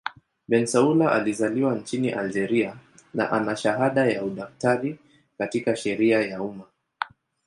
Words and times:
Bensaoula 0.47 1.11
alizaliwa 1.11 1.75
nchini 1.75 2.09
Algeria 2.11 2.77
na 3.13 3.31
ana 3.31 3.55
shahada 3.55 4.05
ya 4.05 4.23
udaktari 4.25 4.99
katika 5.37 5.75
sheria 5.75 6.21
ya 6.21 6.41
umma. 6.43 6.63